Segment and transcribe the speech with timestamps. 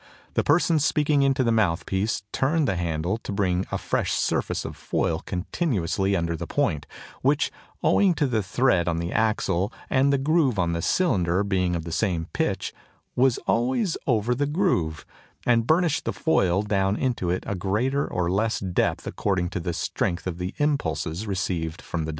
[0.33, 4.75] The person speaking into the mouthpiece turned the handle to bring a fresh surface of
[4.75, 6.87] foil continuously under the point,
[7.21, 7.51] which,
[7.83, 11.83] owing to the thread on the axle and the groove on the cylinder being of
[11.85, 12.73] the same pitch,
[13.15, 15.05] was always over the groove,
[15.45, 19.59] and burnished the foil down into it to a greater or less depth according to
[19.59, 22.09] the strength of the impulses received from the diaphragm.